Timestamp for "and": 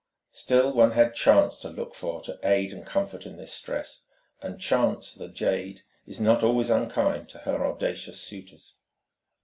2.73-2.83, 4.41-4.59